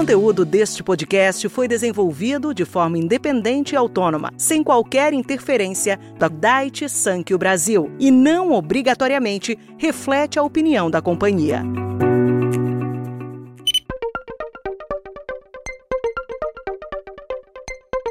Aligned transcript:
conteúdo 0.00 0.46
deste 0.46 0.82
podcast 0.82 1.46
foi 1.50 1.68
desenvolvido 1.68 2.54
de 2.54 2.64
forma 2.64 2.96
independente 2.96 3.72
e 3.72 3.76
autônoma, 3.76 4.32
sem 4.38 4.64
qualquer 4.64 5.12
interferência 5.12 5.98
da 6.18 6.26
Daiichi 6.26 6.88
Sankyo 6.88 7.36
Brasil 7.36 7.92
e 8.00 8.10
não 8.10 8.50
obrigatoriamente 8.52 9.58
reflete 9.76 10.38
a 10.38 10.42
opinião 10.42 10.90
da 10.90 11.02
companhia. 11.02 11.62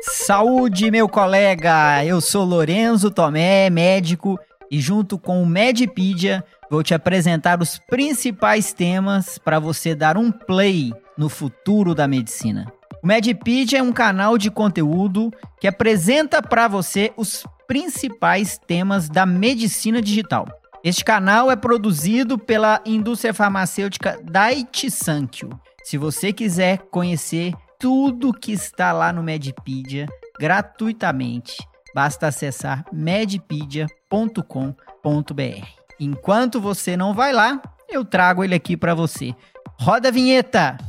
Saúde, 0.04 0.92
meu 0.92 1.10
colega! 1.10 2.06
Eu 2.06 2.22
sou 2.22 2.46
Lorenzo 2.46 3.10
Tomé, 3.10 3.68
médico, 3.72 4.40
e 4.70 4.80
junto 4.80 5.18
com 5.18 5.42
o 5.42 5.46
Medipedia 5.48 6.46
vou 6.70 6.84
te 6.84 6.94
apresentar 6.94 7.60
os 7.60 7.80
principais 7.80 8.74
temas 8.74 9.40
para 9.40 9.58
você 9.58 9.96
dar 9.96 10.18
um 10.18 10.32
play 10.32 10.94
no 11.20 11.28
futuro 11.28 11.94
da 11.94 12.08
medicina. 12.08 12.72
O 13.04 13.08
Medipedia 13.08 13.80
é 13.80 13.84
um 13.84 13.92
canal 13.92 14.38
de 14.38 14.50
conteúdo 14.50 15.30
que 15.60 15.68
apresenta 15.68 16.42
para 16.42 16.70
você 16.70 17.12
os 17.18 17.46
principais 17.68 18.58
temas 18.58 19.10
da 19.10 19.26
medicina 19.26 20.02
digital. 20.02 20.48
Este 20.82 21.04
canal 21.04 21.52
é 21.52 21.58
produzido 21.58 22.38
pela 22.38 22.82
indústria 22.86 23.34
farmacêutica 23.34 24.18
Daiichi 24.24 24.90
Sankyo. 24.90 25.50
Se 25.84 25.98
você 25.98 26.32
quiser 26.32 26.78
conhecer 26.90 27.54
tudo 27.78 28.34
que 28.34 28.54
está 28.54 28.94
lá 28.94 29.12
no 29.12 29.22
Medipedia 29.22 30.08
gratuitamente, 30.40 31.58
basta 31.94 32.28
acessar 32.28 32.86
medipedia.com.br. 32.94 35.68
Enquanto 36.00 36.62
você 36.62 36.96
não 36.96 37.14
vai 37.14 37.34
lá, 37.34 37.62
eu 37.90 38.06
trago 38.06 38.42
ele 38.42 38.56
aqui 38.56 38.78
para 38.78 38.96
você. 38.96 39.36
Roda 39.78 40.08
a 40.08 40.12
vinheta! 40.12 40.89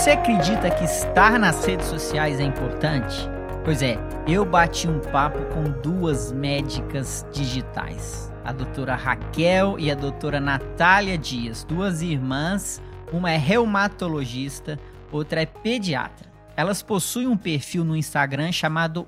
Você 0.00 0.12
acredita 0.12 0.70
que 0.70 0.82
estar 0.82 1.38
nas 1.38 1.62
redes 1.66 1.86
sociais 1.86 2.40
é 2.40 2.42
importante? 2.42 3.28
Pois 3.62 3.82
é, 3.82 3.98
eu 4.26 4.46
bati 4.46 4.88
um 4.88 4.98
papo 4.98 5.44
com 5.52 5.64
duas 5.82 6.32
médicas 6.32 7.26
digitais, 7.30 8.32
a 8.42 8.50
doutora 8.50 8.94
Raquel 8.94 9.78
e 9.78 9.90
a 9.90 9.94
doutora 9.94 10.40
Natália 10.40 11.18
Dias, 11.18 11.64
duas 11.64 12.00
irmãs, 12.00 12.80
uma 13.12 13.30
é 13.30 13.36
reumatologista, 13.36 14.80
outra 15.12 15.42
é 15.42 15.46
pediatra. 15.46 16.32
Elas 16.56 16.80
possuem 16.80 17.26
um 17.26 17.36
perfil 17.36 17.84
no 17.84 17.94
Instagram 17.94 18.52
chamado 18.52 19.06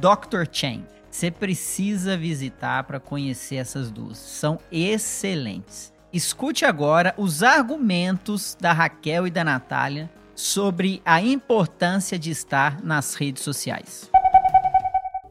@drchain. 0.00 0.86
Você 1.10 1.30
precisa 1.30 2.16
visitar 2.16 2.84
para 2.84 2.98
conhecer 2.98 3.56
essas 3.56 3.90
duas, 3.90 4.16
são 4.16 4.58
excelentes. 4.72 5.94
Escute 6.16 6.64
agora 6.64 7.12
os 7.18 7.42
argumentos 7.42 8.56
da 8.58 8.72
Raquel 8.72 9.26
e 9.26 9.30
da 9.30 9.44
Natália 9.44 10.10
sobre 10.34 11.02
a 11.04 11.20
importância 11.20 12.18
de 12.18 12.30
estar 12.30 12.82
nas 12.82 13.14
redes 13.14 13.42
sociais. 13.42 14.10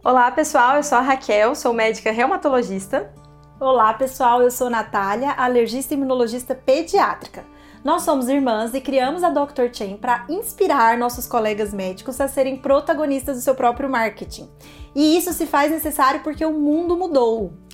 Olá, 0.04 0.30
pessoal, 0.30 0.76
eu 0.76 0.84
sou 0.84 1.00
a 1.00 1.02
Raquel, 1.02 1.56
sou 1.56 1.74
médica 1.74 2.12
reumatologista. 2.12 3.12
Olá, 3.60 3.96
pessoal, 3.96 4.44
eu 4.44 4.52
sou 4.52 4.70
Natália, 4.70 5.32
alergista 5.32 5.96
e 5.96 5.98
imunologista 5.98 6.54
pediátrica. 6.54 7.44
Nós 7.84 8.04
somos 8.04 8.30
irmãs 8.30 8.76
e 8.76 8.80
criamos 8.80 9.24
a 9.24 9.32
Dr. 9.32 9.74
Chain 9.74 9.98
para 9.98 10.28
inspirar 10.30 11.00
nossos 11.00 11.26
colegas 11.26 11.74
médicos 11.74 12.22
a 12.22 12.28
serem 12.28 12.58
protagonistas 12.58 13.38
do 13.38 13.42
seu 13.42 13.56
próprio 13.56 13.90
marketing. 13.90 14.48
E 14.94 15.18
isso 15.18 15.34
se 15.34 15.48
faz 15.48 15.72
necessário 15.72 16.22
porque 16.22 16.46
o 16.46 16.54
mundo 16.54 16.96
mudou. 16.96 17.65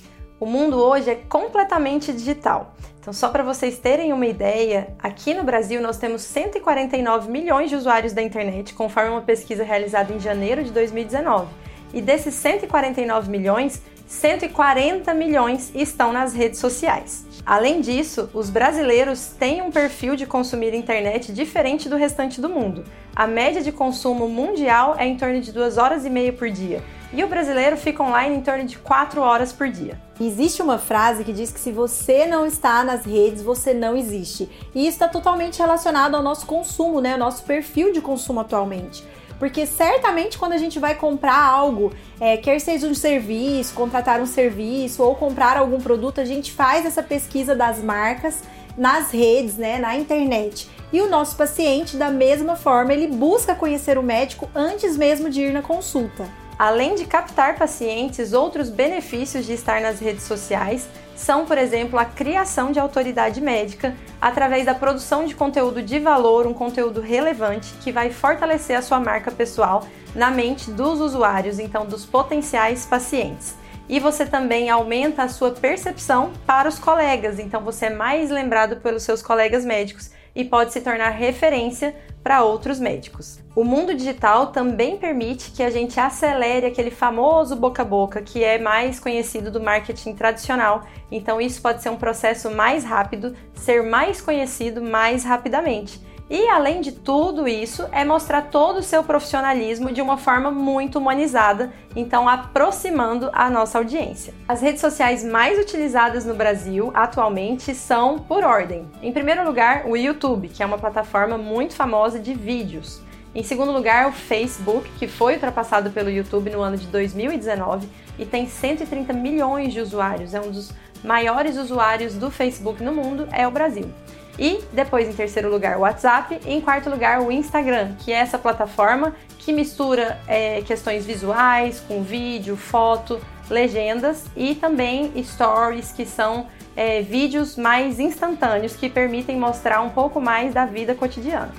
O 0.42 0.44
mundo 0.44 0.76
hoje 0.76 1.08
é 1.08 1.14
completamente 1.14 2.12
digital. 2.12 2.74
Então, 2.98 3.12
só 3.12 3.28
para 3.28 3.44
vocês 3.44 3.78
terem 3.78 4.12
uma 4.12 4.26
ideia, 4.26 4.88
aqui 4.98 5.32
no 5.34 5.44
Brasil 5.44 5.80
nós 5.80 5.98
temos 5.98 6.22
149 6.22 7.30
milhões 7.30 7.70
de 7.70 7.76
usuários 7.76 8.12
da 8.12 8.20
internet, 8.20 8.74
conforme 8.74 9.10
uma 9.10 9.20
pesquisa 9.20 9.62
realizada 9.62 10.12
em 10.12 10.18
janeiro 10.18 10.64
de 10.64 10.72
2019. 10.72 11.46
E 11.94 12.00
desses 12.00 12.34
149 12.34 13.30
milhões, 13.30 13.80
140 14.08 15.14
milhões 15.14 15.70
estão 15.76 16.12
nas 16.12 16.34
redes 16.34 16.58
sociais. 16.58 17.24
Além 17.46 17.80
disso, 17.80 18.28
os 18.34 18.50
brasileiros 18.50 19.28
têm 19.38 19.62
um 19.62 19.70
perfil 19.70 20.16
de 20.16 20.26
consumir 20.26 20.74
internet 20.74 21.32
diferente 21.32 21.88
do 21.88 21.94
restante 21.94 22.40
do 22.40 22.48
mundo. 22.48 22.82
A 23.14 23.28
média 23.28 23.62
de 23.62 23.70
consumo 23.70 24.28
mundial 24.28 24.96
é 24.98 25.06
em 25.06 25.16
torno 25.16 25.40
de 25.40 25.52
2 25.52 25.78
horas 25.78 26.04
e 26.04 26.10
meia 26.10 26.32
por 26.32 26.50
dia, 26.50 26.82
e 27.12 27.22
o 27.22 27.28
brasileiro 27.28 27.76
fica 27.76 28.02
online 28.02 28.36
em 28.36 28.40
torno 28.40 28.64
de 28.64 28.78
4 28.78 29.20
horas 29.20 29.52
por 29.52 29.68
dia. 29.68 30.00
Existe 30.20 30.62
uma 30.62 30.78
frase 30.78 31.24
que 31.24 31.32
diz 31.32 31.52
que 31.52 31.60
se 31.60 31.70
você 31.70 32.26
não 32.26 32.46
está 32.46 32.82
nas 32.82 33.04
redes, 33.04 33.42
você 33.42 33.74
não 33.74 33.96
existe. 33.96 34.48
E 34.74 34.80
isso 34.86 34.96
está 34.96 35.08
totalmente 35.08 35.58
relacionado 35.58 36.14
ao 36.14 36.22
nosso 36.22 36.46
consumo, 36.46 37.00
né? 37.00 37.12
Ao 37.12 37.18
nosso 37.18 37.42
perfil 37.42 37.92
de 37.92 38.00
consumo 38.00 38.40
atualmente. 38.40 39.04
Porque 39.38 39.66
certamente 39.66 40.38
quando 40.38 40.52
a 40.52 40.58
gente 40.58 40.78
vai 40.78 40.94
comprar 40.94 41.36
algo, 41.36 41.92
é, 42.20 42.36
quer 42.36 42.60
seja 42.60 42.86
um 42.86 42.94
serviço, 42.94 43.74
contratar 43.74 44.20
um 44.20 44.26
serviço 44.26 45.02
ou 45.02 45.14
comprar 45.16 45.56
algum 45.56 45.80
produto, 45.80 46.20
a 46.20 46.24
gente 46.24 46.52
faz 46.52 46.86
essa 46.86 47.02
pesquisa 47.02 47.54
das 47.54 47.82
marcas 47.82 48.42
nas 48.78 49.10
redes, 49.10 49.56
né, 49.56 49.78
na 49.78 49.96
internet. 49.96 50.70
E 50.92 51.00
o 51.00 51.10
nosso 51.10 51.36
paciente, 51.36 51.96
da 51.96 52.10
mesma 52.10 52.54
forma, 52.54 52.92
ele 52.92 53.08
busca 53.08 53.54
conhecer 53.54 53.98
o 53.98 54.02
médico 54.02 54.48
antes 54.54 54.96
mesmo 54.96 55.28
de 55.28 55.42
ir 55.42 55.52
na 55.52 55.60
consulta. 55.60 56.41
Além 56.58 56.94
de 56.94 57.06
captar 57.06 57.56
pacientes, 57.56 58.32
outros 58.32 58.68
benefícios 58.68 59.46
de 59.46 59.52
estar 59.52 59.80
nas 59.80 59.98
redes 59.98 60.24
sociais 60.24 60.88
são, 61.16 61.44
por 61.44 61.58
exemplo, 61.58 61.98
a 61.98 62.04
criação 62.04 62.72
de 62.72 62.78
autoridade 62.78 63.40
médica 63.40 63.94
através 64.20 64.66
da 64.66 64.74
produção 64.74 65.24
de 65.24 65.34
conteúdo 65.34 65.82
de 65.82 65.98
valor, 65.98 66.46
um 66.46 66.54
conteúdo 66.54 67.00
relevante 67.00 67.72
que 67.80 67.92
vai 67.92 68.10
fortalecer 68.10 68.76
a 68.76 68.82
sua 68.82 69.00
marca 69.00 69.30
pessoal 69.30 69.86
na 70.14 70.30
mente 70.30 70.70
dos 70.70 71.00
usuários, 71.00 71.58
então 71.58 71.86
dos 71.86 72.04
potenciais 72.04 72.86
pacientes. 72.86 73.54
E 73.88 73.98
você 73.98 74.24
também 74.24 74.70
aumenta 74.70 75.22
a 75.22 75.28
sua 75.28 75.50
percepção 75.50 76.32
para 76.46 76.68
os 76.68 76.78
colegas, 76.78 77.38
então 77.38 77.62
você 77.62 77.86
é 77.86 77.90
mais 77.90 78.30
lembrado 78.30 78.76
pelos 78.76 79.02
seus 79.02 79.22
colegas 79.22 79.64
médicos 79.64 80.10
e 80.34 80.44
pode 80.44 80.72
se 80.72 80.80
tornar 80.80 81.10
referência 81.10 81.94
para 82.22 82.42
outros 82.42 82.78
médicos. 82.78 83.40
O 83.54 83.64
mundo 83.64 83.94
digital 83.94 84.48
também 84.48 84.96
permite 84.96 85.50
que 85.50 85.62
a 85.62 85.70
gente 85.70 85.98
acelere 85.98 86.66
aquele 86.66 86.90
famoso 86.90 87.56
boca 87.56 87.82
a 87.82 87.84
boca, 87.84 88.22
que 88.22 88.42
é 88.42 88.58
mais 88.58 88.98
conhecido 88.98 89.50
do 89.50 89.60
marketing 89.60 90.14
tradicional. 90.14 90.84
Então, 91.10 91.40
isso 91.40 91.60
pode 91.60 91.82
ser 91.82 91.90
um 91.90 91.96
processo 91.96 92.50
mais 92.50 92.84
rápido, 92.84 93.34
ser 93.54 93.82
mais 93.82 94.20
conhecido 94.20 94.80
mais 94.80 95.24
rapidamente. 95.24 96.00
E 96.32 96.48
além 96.48 96.80
de 96.80 96.92
tudo 96.92 97.46
isso, 97.46 97.86
é 97.92 98.06
mostrar 98.06 98.48
todo 98.50 98.78
o 98.78 98.82
seu 98.82 99.04
profissionalismo 99.04 99.92
de 99.92 100.00
uma 100.00 100.16
forma 100.16 100.50
muito 100.50 100.98
humanizada, 100.98 101.70
então 101.94 102.26
aproximando 102.26 103.28
a 103.34 103.50
nossa 103.50 103.76
audiência. 103.76 104.32
As 104.48 104.62
redes 104.62 104.80
sociais 104.80 105.22
mais 105.22 105.58
utilizadas 105.58 106.24
no 106.24 106.32
Brasil 106.32 106.90
atualmente 106.94 107.74
são 107.74 108.18
por 108.18 108.44
ordem. 108.44 108.90
Em 109.02 109.12
primeiro 109.12 109.44
lugar, 109.44 109.84
o 109.86 109.94
YouTube, 109.94 110.48
que 110.48 110.62
é 110.62 110.66
uma 110.66 110.78
plataforma 110.78 111.36
muito 111.36 111.74
famosa 111.74 112.18
de 112.18 112.32
vídeos. 112.32 113.02
Em 113.34 113.42
segundo 113.42 113.70
lugar, 113.70 114.08
o 114.08 114.12
Facebook, 114.12 114.90
que 114.98 115.06
foi 115.06 115.34
ultrapassado 115.34 115.90
pelo 115.90 116.08
YouTube 116.08 116.48
no 116.48 116.62
ano 116.62 116.78
de 116.78 116.86
2019 116.86 117.86
e 118.18 118.24
tem 118.24 118.46
130 118.46 119.12
milhões 119.12 119.70
de 119.70 119.80
usuários, 119.80 120.32
é 120.32 120.40
um 120.40 120.50
dos 120.50 120.72
maiores 121.04 121.58
usuários 121.58 122.14
do 122.14 122.30
Facebook 122.30 122.82
no 122.82 122.94
mundo, 122.94 123.28
é 123.32 123.46
o 123.46 123.50
Brasil. 123.50 123.90
E 124.38 124.62
depois, 124.72 125.08
em 125.08 125.12
terceiro 125.12 125.50
lugar, 125.50 125.76
o 125.76 125.80
WhatsApp. 125.80 126.40
E 126.44 126.52
em 126.52 126.60
quarto 126.60 126.88
lugar, 126.88 127.20
o 127.20 127.30
Instagram, 127.30 127.94
que 127.98 128.12
é 128.12 128.16
essa 128.16 128.38
plataforma 128.38 129.14
que 129.38 129.52
mistura 129.52 130.20
é, 130.26 130.62
questões 130.62 131.04
visuais 131.04 131.82
com 131.86 132.02
vídeo, 132.02 132.56
foto, 132.56 133.20
legendas 133.50 134.24
e 134.36 134.54
também 134.54 135.12
stories, 135.22 135.92
que 135.92 136.06
são 136.06 136.46
é, 136.76 137.02
vídeos 137.02 137.56
mais 137.56 138.00
instantâneos 138.00 138.74
que 138.74 138.88
permitem 138.88 139.36
mostrar 139.36 139.80
um 139.82 139.90
pouco 139.90 140.20
mais 140.20 140.54
da 140.54 140.64
vida 140.64 140.94
cotidiana. 140.94 141.52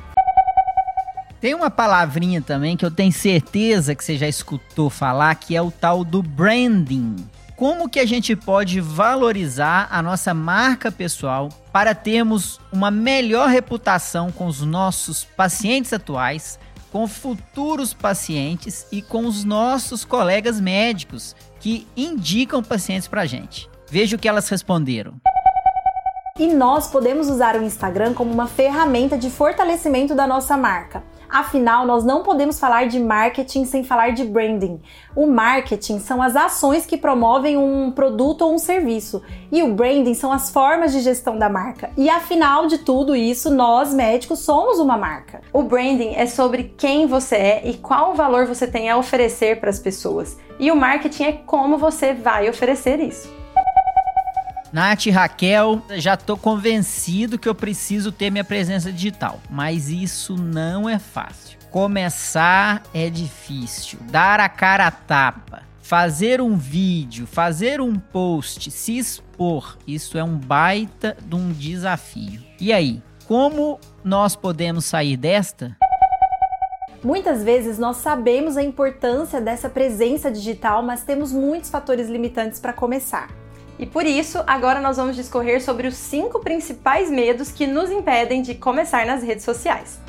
Tem 1.40 1.54
uma 1.54 1.70
palavrinha 1.70 2.42
também 2.42 2.78
que 2.78 2.86
eu 2.86 2.92
tenho 2.92 3.12
certeza 3.12 3.94
que 3.94 4.04
você 4.04 4.18
já 4.18 4.28
escutou 4.30 4.90
falar, 4.90 5.36
que 5.36 5.56
é 5.56 5.62
o 5.62 5.70
tal 5.70 6.06
do 6.06 6.24
branding 6.24 7.18
como 7.63 7.88
que 7.88 8.01
a 8.01 8.06
gente 8.06 8.36
pode 8.36 8.81
valorizar 8.81 9.88
a 9.89 10.01
nossa 10.01 10.33
marca 10.33 10.92
pessoal 10.92 11.48
para 11.71 11.95
termos 11.95 12.60
uma 12.74 12.92
melhor 12.92 13.48
reputação 13.48 14.33
com 14.33 14.48
os 14.48 14.60
nossos 14.60 15.24
pacientes 15.24 15.94
atuais, 15.94 16.60
com 16.92 17.07
futuros 17.07 17.94
pacientes 17.94 18.86
e 18.92 19.01
com 19.01 19.25
os 19.25 19.45
nossos 19.45 20.04
colegas 20.04 20.60
médicos 20.60 21.38
que 21.62 21.88
indicam 21.95 22.62
pacientes 22.62 23.07
para 23.07 23.25
gente. 23.25 23.69
Veja 23.89 24.18
o 24.18 24.19
que 24.19 24.27
elas 24.27 24.50
responderam. 24.50 25.13
E 26.38 26.48
nós 26.48 26.89
podemos 26.89 27.30
usar 27.30 27.56
o 27.56 27.63
Instagram 27.63 28.13
como 28.13 28.30
uma 28.30 28.48
ferramenta 28.48 29.18
de 29.18 29.30
fortalecimento 29.30 30.13
da 30.13 30.27
nossa 30.27 30.57
marca. 30.57 31.01
Afinal, 31.33 31.83
nós 31.88 32.06
não 32.06 32.21
podemos 32.21 32.59
falar 32.59 32.85
de 32.85 33.00
marketing 33.00 33.65
sem 33.65 33.83
falar 33.83 34.12
de 34.12 34.24
branding. 34.24 34.80
O 35.15 35.25
marketing 35.25 35.97
são 35.97 36.21
as 36.21 36.35
ações 36.35 36.85
que 36.85 36.95
promovem 36.95 37.57
um 37.57 37.89
produto 37.89 38.44
ou 38.44 38.53
um 38.53 38.59
serviço, 38.59 39.19
e 39.51 39.63
o 39.63 39.74
branding 39.74 40.13
são 40.13 40.31
as 40.31 40.51
formas 40.51 40.91
de 40.91 41.00
gestão 41.00 41.35
da 41.35 41.50
marca. 41.50 41.89
E 41.97 42.07
afinal 42.07 42.68
de 42.68 42.77
tudo 42.77 43.15
isso, 43.15 43.50
nós 43.50 43.91
médicos 43.95 44.41
somos 44.41 44.77
uma 44.77 44.95
marca. 44.95 45.41
O 45.51 45.63
branding 45.63 46.13
é 46.13 46.27
sobre 46.27 46.71
quem 46.77 47.07
você 47.07 47.36
é 47.36 47.62
e 47.65 47.74
qual 47.77 48.13
valor 48.13 48.45
você 48.45 48.68
tem 48.68 48.91
a 48.91 48.97
oferecer 48.97 49.59
para 49.59 49.71
as 49.71 49.79
pessoas. 49.79 50.38
E 50.59 50.69
o 50.71 50.75
marketing 50.75 51.24
é 51.24 51.31
como 51.31 51.79
você 51.79 52.13
vai 52.13 52.47
oferecer 52.47 53.00
isso. 53.00 53.43
Nath 54.74 55.06
Raquel, 55.06 55.84
já 55.98 56.18
tô 56.18 56.36
convencido 56.36 57.38
que 57.38 57.48
eu 57.48 57.54
preciso 57.54 58.12
ter 58.12 58.31
minha 58.31 58.44
presença 58.44 58.92
digital, 58.92 59.40
mas 59.48 59.88
isso 59.88 60.36
não 60.36 60.90
é 60.90 60.98
fácil. 60.98 61.60
Começar 61.70 62.81
é 62.92 63.08
difícil, 63.08 64.00
dar 64.10 64.40
a 64.40 64.50
cara 64.50 64.88
a 64.88 64.92
tapa, 64.92 65.62
fazer 65.80 66.42
um 66.42 66.58
vídeo, 66.58 67.28
fazer 67.28 67.80
um 67.81 68.00
post, 68.00 68.72
se 68.72 68.98
expor, 68.98 69.78
isso 69.86 70.18
é 70.18 70.24
um 70.24 70.40
baita 70.40 71.16
de 71.24 71.36
um 71.36 71.52
desafio. 71.52 72.42
E 72.60 72.74
aí, 72.74 73.00
como 73.28 73.80
nós 74.04 74.36
podemos 74.36 74.86
sair 74.86 75.18
desta? 75.18 75.78
Muitas 77.04 77.44
vezes 77.44 77.78
nós 77.78 77.98
sabemos 77.98 78.58
a 78.58 78.64
importância 78.64 79.40
dessa 79.40 79.70
presença 79.70 80.31
digital, 80.31 80.81
mas 80.81 81.04
temos 81.04 81.31
muitos 81.31 81.70
fatores 81.70 82.10
limitantes 82.10 82.60
para 82.60 82.74
começar. 82.74 83.43
E 83.78 83.86
por 83.86 84.06
isso, 84.06 84.44
agora 84.46 84.80
nós 84.80 84.98
vamos 84.98 85.16
discorrer 85.16 85.62
sobre 85.64 85.88
os 85.88 85.96
cinco 85.96 86.40
principais 86.40 87.10
medos 87.10 87.52
que 87.52 87.66
nos 87.66 87.90
impedem 87.90 88.42
de 88.42 88.56
começar 88.56 89.06
nas 89.06 89.24
redes 89.24 89.44
sociais. 89.44 90.00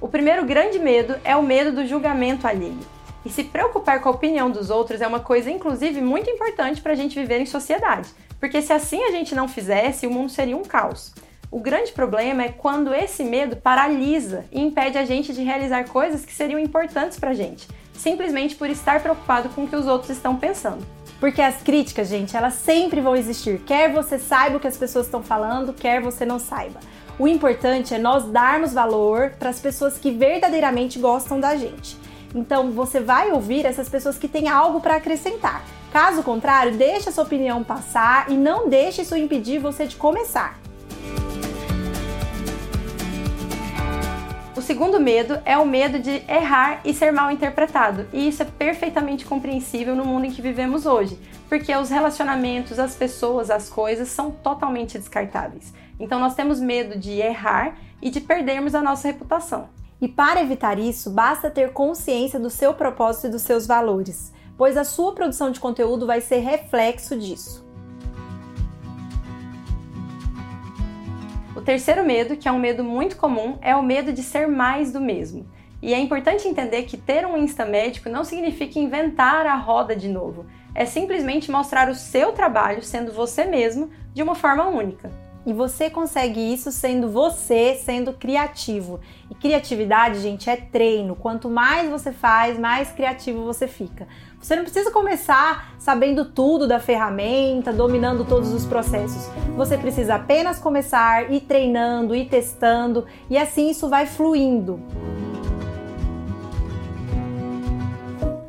O 0.00 0.08
primeiro 0.08 0.44
grande 0.44 0.78
medo 0.78 1.16
é 1.24 1.34
o 1.34 1.42
medo 1.42 1.72
do 1.72 1.86
julgamento 1.86 2.46
alheio. 2.46 2.78
E 3.24 3.30
se 3.30 3.42
preocupar 3.42 4.00
com 4.00 4.08
a 4.08 4.12
opinião 4.12 4.48
dos 4.50 4.70
outros 4.70 5.00
é 5.00 5.06
uma 5.06 5.18
coisa, 5.18 5.50
inclusive, 5.50 6.00
muito 6.00 6.30
importante 6.30 6.80
para 6.80 6.92
a 6.92 6.94
gente 6.94 7.18
viver 7.18 7.40
em 7.40 7.46
sociedade, 7.46 8.08
porque 8.38 8.62
se 8.62 8.72
assim 8.72 9.02
a 9.02 9.10
gente 9.10 9.34
não 9.34 9.48
fizesse, 9.48 10.06
o 10.06 10.10
mundo 10.10 10.30
seria 10.30 10.56
um 10.56 10.62
caos. 10.62 11.12
O 11.50 11.58
grande 11.58 11.90
problema 11.90 12.44
é 12.44 12.50
quando 12.50 12.94
esse 12.94 13.24
medo 13.24 13.56
paralisa 13.56 14.44
e 14.52 14.60
impede 14.60 14.96
a 14.98 15.04
gente 15.04 15.32
de 15.32 15.42
realizar 15.42 15.88
coisas 15.88 16.24
que 16.24 16.32
seriam 16.32 16.60
importantes 16.60 17.18
para 17.18 17.30
a 17.30 17.34
gente, 17.34 17.66
simplesmente 17.98 18.54
por 18.54 18.68
estar 18.70 19.00
preocupado 19.00 19.48
com 19.50 19.64
o 19.64 19.68
que 19.68 19.76
os 19.76 19.86
outros 19.86 20.10
estão 20.10 20.36
pensando. 20.36 20.86
Porque 21.18 21.40
as 21.40 21.62
críticas, 21.62 22.08
gente, 22.08 22.36
elas 22.36 22.54
sempre 22.54 23.00
vão 23.00 23.16
existir, 23.16 23.60
quer 23.60 23.90
você 23.92 24.18
saiba 24.18 24.58
o 24.58 24.60
que 24.60 24.68
as 24.68 24.76
pessoas 24.76 25.06
estão 25.06 25.22
falando, 25.22 25.72
quer 25.72 26.00
você 26.00 26.26
não 26.26 26.38
saiba. 26.38 26.78
O 27.18 27.26
importante 27.26 27.94
é 27.94 27.98
nós 27.98 28.24
darmos 28.24 28.74
valor 28.74 29.32
para 29.38 29.48
as 29.48 29.58
pessoas 29.58 29.96
que 29.96 30.10
verdadeiramente 30.10 30.98
gostam 30.98 31.40
da 31.40 31.56
gente. 31.56 31.96
Então 32.34 32.70
você 32.70 33.00
vai 33.00 33.32
ouvir 33.32 33.64
essas 33.64 33.88
pessoas 33.88 34.18
que 34.18 34.28
têm 34.28 34.48
algo 34.48 34.80
para 34.80 34.96
acrescentar. 34.96 35.64
Caso 35.90 36.22
contrário, 36.22 36.76
deixe 36.76 37.08
a 37.08 37.12
sua 37.12 37.24
opinião 37.24 37.64
passar 37.64 38.30
e 38.30 38.34
não 38.34 38.68
deixe 38.68 39.00
isso 39.00 39.16
impedir 39.16 39.58
você 39.58 39.86
de 39.86 39.96
começar. 39.96 40.58
O 44.56 44.62
segundo 44.62 44.98
medo 44.98 45.38
é 45.44 45.58
o 45.58 45.66
medo 45.66 45.98
de 45.98 46.22
errar 46.26 46.80
e 46.82 46.94
ser 46.94 47.12
mal 47.12 47.30
interpretado. 47.30 48.06
E 48.10 48.26
isso 48.26 48.42
é 48.42 48.46
perfeitamente 48.46 49.26
compreensível 49.26 49.94
no 49.94 50.02
mundo 50.02 50.24
em 50.24 50.30
que 50.30 50.40
vivemos 50.40 50.86
hoje, 50.86 51.20
porque 51.46 51.76
os 51.76 51.90
relacionamentos, 51.90 52.78
as 52.78 52.94
pessoas, 52.94 53.50
as 53.50 53.68
coisas 53.68 54.08
são 54.08 54.30
totalmente 54.30 54.98
descartáveis. 54.98 55.74
Então 56.00 56.18
nós 56.18 56.34
temos 56.34 56.58
medo 56.58 56.98
de 56.98 57.20
errar 57.20 57.76
e 58.00 58.08
de 58.08 58.18
perdermos 58.18 58.74
a 58.74 58.80
nossa 58.80 59.08
reputação. 59.08 59.68
E 60.00 60.08
para 60.08 60.40
evitar 60.40 60.78
isso, 60.78 61.10
basta 61.10 61.50
ter 61.50 61.74
consciência 61.74 62.40
do 62.40 62.48
seu 62.48 62.72
propósito 62.72 63.26
e 63.26 63.30
dos 63.30 63.42
seus 63.42 63.66
valores, 63.66 64.32
pois 64.56 64.78
a 64.78 64.84
sua 64.84 65.14
produção 65.14 65.50
de 65.50 65.60
conteúdo 65.60 66.06
vai 66.06 66.22
ser 66.22 66.38
reflexo 66.38 67.14
disso. 67.18 67.65
Terceiro 71.66 72.04
medo, 72.04 72.36
que 72.36 72.48
é 72.48 72.52
um 72.52 72.60
medo 72.60 72.84
muito 72.84 73.16
comum, 73.16 73.58
é 73.60 73.74
o 73.74 73.82
medo 73.82 74.12
de 74.12 74.22
ser 74.22 74.46
mais 74.46 74.92
do 74.92 75.00
mesmo. 75.00 75.50
E 75.82 75.92
é 75.92 75.98
importante 75.98 76.46
entender 76.46 76.84
que 76.84 76.96
ter 76.96 77.26
um 77.26 77.36
Insta 77.36 77.66
médico 77.66 78.08
não 78.08 78.22
significa 78.22 78.78
inventar 78.78 79.46
a 79.46 79.56
roda 79.56 79.94
de 79.94 80.08
novo. 80.08 80.46
É 80.72 80.86
simplesmente 80.86 81.50
mostrar 81.50 81.90
o 81.90 81.94
seu 81.94 82.30
trabalho 82.30 82.82
sendo 82.82 83.12
você 83.12 83.44
mesmo 83.44 83.90
de 84.14 84.22
uma 84.22 84.36
forma 84.36 84.64
única. 84.64 85.10
E 85.46 85.52
você 85.52 85.88
consegue 85.88 86.40
isso 86.52 86.72
sendo 86.72 87.08
você, 87.08 87.80
sendo 87.80 88.12
criativo. 88.12 88.98
E 89.30 89.34
criatividade, 89.34 90.18
gente, 90.18 90.50
é 90.50 90.56
treino. 90.56 91.14
Quanto 91.14 91.48
mais 91.48 91.88
você 91.88 92.10
faz, 92.10 92.58
mais 92.58 92.90
criativo 92.90 93.44
você 93.44 93.68
fica. 93.68 94.08
Você 94.40 94.56
não 94.56 94.64
precisa 94.64 94.90
começar 94.90 95.76
sabendo 95.78 96.24
tudo 96.24 96.66
da 96.66 96.80
ferramenta, 96.80 97.72
dominando 97.72 98.24
todos 98.24 98.52
os 98.52 98.66
processos. 98.66 99.30
Você 99.56 99.78
precisa 99.78 100.16
apenas 100.16 100.58
começar 100.58 101.32
e 101.32 101.40
treinando 101.40 102.12
e 102.12 102.24
testando, 102.24 103.06
e 103.30 103.38
assim 103.38 103.70
isso 103.70 103.88
vai 103.88 104.04
fluindo. 104.04 104.80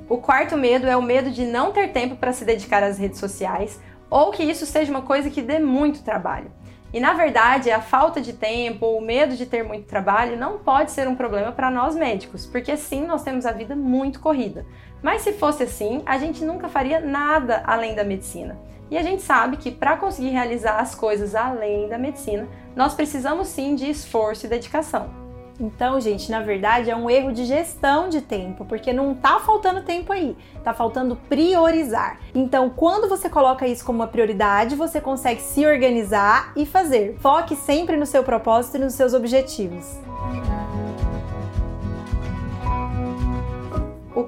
O 0.10 0.18
quarto 0.18 0.58
medo 0.58 0.88
é 0.88 0.98
o 0.98 1.02
medo 1.02 1.30
de 1.30 1.46
não 1.46 1.72
ter 1.72 1.92
tempo 1.92 2.16
para 2.16 2.34
se 2.34 2.44
dedicar 2.44 2.82
às 2.82 2.98
redes 2.98 3.20
sociais 3.20 3.80
ou 4.10 4.32
que 4.32 4.44
isso 4.44 4.66
seja 4.66 4.90
uma 4.90 5.02
coisa 5.02 5.30
que 5.30 5.42
dê 5.42 5.60
muito 5.60 6.02
trabalho. 6.02 6.56
E 6.98 7.00
na 7.00 7.14
verdade, 7.14 7.70
a 7.70 7.80
falta 7.80 8.20
de 8.20 8.34
tempo 8.34 8.84
ou 8.84 8.98
o 8.98 9.02
medo 9.02 9.36
de 9.36 9.46
ter 9.46 9.62
muito 9.62 9.86
trabalho 9.86 10.36
não 10.36 10.58
pode 10.58 10.90
ser 10.90 11.08
um 11.08 11.16
problema 11.16 11.52
para 11.52 11.70
nós 11.70 11.96
médicos, 11.96 12.48
porque 12.48 12.76
sim, 12.76 13.06
nós 13.06 13.22
temos 13.22 13.46
a 13.46 13.52
vida 13.52 13.76
muito 13.76 14.20
corrida. 14.20 14.66
Mas 15.00 15.22
se 15.22 15.34
fosse 15.34 15.62
assim, 15.62 16.02
a 16.08 16.18
gente 16.18 16.44
nunca 16.44 16.68
faria 16.68 17.00
nada 17.00 17.62
além 17.68 17.94
da 17.94 18.04
medicina. 18.04 18.60
E 18.90 18.98
a 18.98 19.04
gente 19.04 19.22
sabe 19.22 19.58
que 19.58 19.70
para 19.70 19.96
conseguir 19.96 20.30
realizar 20.30 20.80
as 20.80 20.96
coisas 20.96 21.36
além 21.36 21.88
da 21.88 22.00
medicina, 22.00 22.48
nós 22.76 22.96
precisamos 22.96 23.48
sim 23.48 23.76
de 23.76 23.88
esforço 23.88 24.48
e 24.48 24.50
dedicação. 24.50 25.26
Então, 25.59 26.00
gente, 26.00 26.29
na 26.29 26.41
verdade 26.41 26.89
é 26.91 26.96
um 26.96 27.10
erro 27.10 27.32
de 27.32 27.46
gestão 27.46 28.10
de 28.10 28.22
tempo, 28.22 28.63
porque 28.65 28.93
não 28.93 29.15
tá 29.15 29.39
faltando 29.39 29.82
tempo 29.82 30.13
aí, 30.13 30.38
tá 30.63 30.74
faltando 30.74 31.15
priorizar. 31.15 32.20
Então, 32.34 32.70
quando 32.70 33.10
você 33.10 33.29
coloca 33.29 33.67
isso 33.67 33.84
como 33.84 34.00
uma 34.00 34.08
prioridade, 34.08 34.75
você 34.75 35.01
consegue 35.01 35.41
se 35.41 35.65
organizar 35.65 36.51
e 36.55 36.65
fazer. 36.65 37.17
Foque 37.20 37.55
sempre 37.55 37.98
no 37.98 38.05
seu 38.05 38.24
propósito 38.24 38.77
e 38.77 38.82
nos 38.82 38.93
seus 38.93 39.13
objetivos. 39.13 40.00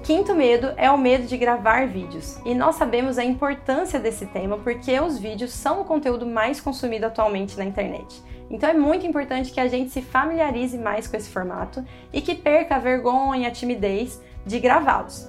Quinto 0.03 0.36
medo 0.36 0.72
é 0.77 0.89
o 0.89 0.98
medo 0.98 1.25
de 1.27 1.38
gravar 1.38 1.88
vídeos. 1.88 2.39
E 2.46 2.53
nós 2.53 2.75
sabemos 2.75 3.18
a 3.18 3.24
importância 3.24 4.00
desse 4.00 4.25
tema 4.25 4.58
porque 4.58 5.00
os 5.00 5.18
vídeos 5.18 5.51
são 5.51 5.82
o 5.82 5.86
conteúdo 5.86 6.25
mais 6.25 6.60
consumido 6.60 7.06
atualmente 7.06 7.58
na 7.58 7.65
internet. 7.65 8.22
Então 8.50 8.70
é 8.70 8.74
muito 8.74 9.06
importante 9.06 9.51
que 9.51 9.60
a 9.60 9.68
gente 9.68 9.91
se 9.91 10.01
familiarize 10.01 10.77
mais 10.77 11.08
com 11.08 11.15
esse 11.15 11.29
formato 11.29 11.86
e 12.12 12.22
que 12.22 12.36
perca 12.36 12.75
a 12.75 12.79
vergonha, 12.79 13.48
a 13.48 13.51
timidez 13.51 14.22
de 14.46 14.60
gravá-los. 14.60 15.27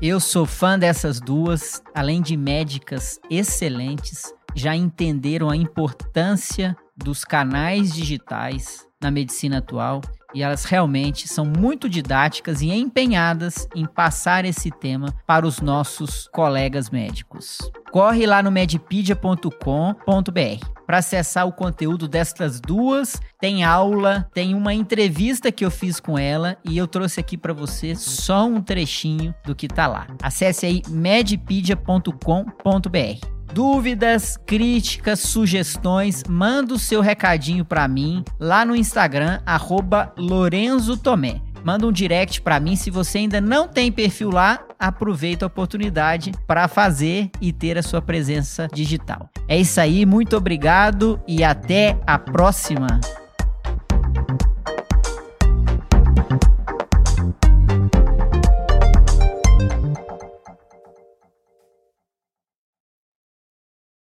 Eu 0.00 0.18
sou 0.18 0.46
fã 0.46 0.78
dessas 0.78 1.20
duas, 1.20 1.82
além 1.94 2.22
de 2.22 2.36
médicas 2.36 3.20
excelentes, 3.28 4.32
já 4.54 4.74
entenderam 4.74 5.50
a 5.50 5.56
importância 5.56 6.74
dos 6.96 7.24
canais 7.24 7.92
digitais 7.92 8.86
na 9.00 9.10
medicina 9.10 9.58
atual 9.58 10.00
e 10.34 10.42
elas 10.42 10.64
realmente 10.64 11.28
são 11.28 11.44
muito 11.44 11.88
didáticas 11.88 12.62
e 12.62 12.70
empenhadas 12.70 13.68
em 13.74 13.86
passar 13.86 14.44
esse 14.44 14.70
tema 14.70 15.14
para 15.26 15.46
os 15.46 15.60
nossos 15.60 16.28
colegas 16.32 16.90
médicos. 16.90 17.58
Corre 17.90 18.26
lá 18.26 18.42
no 18.42 18.50
medpedia.com.br 18.50 19.50
para 20.86 20.98
acessar 20.98 21.46
o 21.46 21.52
conteúdo 21.52 22.08
destas 22.08 22.60
duas. 22.60 23.20
Tem 23.40 23.64
aula, 23.64 24.28
tem 24.34 24.54
uma 24.54 24.74
entrevista 24.74 25.52
que 25.52 25.64
eu 25.64 25.70
fiz 25.70 26.00
com 26.00 26.18
ela 26.18 26.56
e 26.64 26.76
eu 26.76 26.86
trouxe 26.86 27.20
aqui 27.20 27.36
para 27.36 27.52
você 27.52 27.94
só 27.94 28.46
um 28.46 28.60
trechinho 28.60 29.34
do 29.44 29.54
que 29.54 29.68
tá 29.68 29.86
lá. 29.86 30.06
Acesse 30.22 30.66
aí 30.66 30.82
medpedia.com.br. 30.88 33.39
Dúvidas, 33.52 34.38
críticas, 34.46 35.20
sugestões, 35.20 36.22
manda 36.28 36.74
o 36.74 36.78
seu 36.78 37.00
recadinho 37.00 37.64
para 37.64 37.86
mim 37.88 38.24
lá 38.38 38.64
no 38.64 38.76
Instagram, 38.76 39.40
arroba 39.44 40.12
Lorenzo 40.16 40.96
Tomé. 40.96 41.40
Manda 41.64 41.86
um 41.86 41.92
direct 41.92 42.40
para 42.40 42.58
mim. 42.58 42.76
Se 42.76 42.90
você 42.90 43.18
ainda 43.18 43.40
não 43.40 43.68
tem 43.68 43.92
perfil 43.92 44.30
lá, 44.30 44.64
aproveita 44.78 45.44
a 45.44 45.48
oportunidade 45.48 46.32
para 46.46 46.66
fazer 46.68 47.30
e 47.40 47.52
ter 47.52 47.76
a 47.76 47.82
sua 47.82 48.00
presença 48.00 48.68
digital. 48.72 49.28
É 49.46 49.58
isso 49.58 49.80
aí, 49.80 50.06
muito 50.06 50.36
obrigado 50.36 51.20
e 51.28 51.44
até 51.44 51.98
a 52.06 52.18
próxima. 52.18 53.00